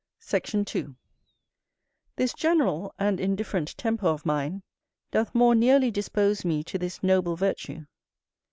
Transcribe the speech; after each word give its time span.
Sect. 0.17 0.55
2. 0.65 0.95
This 2.15 2.33
general 2.33 2.91
and 2.97 3.19
indifferent 3.19 3.77
temper 3.77 4.07
of 4.07 4.25
mine 4.25 4.63
doth 5.11 5.35
more 5.35 5.53
nearly 5.53 5.91
dispose 5.91 6.43
me 6.43 6.63
to 6.63 6.79
this 6.79 7.03
noble 7.03 7.35
virtue. 7.35 7.85